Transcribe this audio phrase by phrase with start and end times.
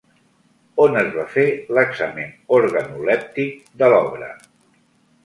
[0.85, 1.43] On es va fer
[1.77, 3.53] l'examen organolèptic
[3.83, 4.31] de l'obra?